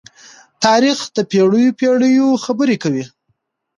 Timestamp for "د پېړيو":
1.15-1.77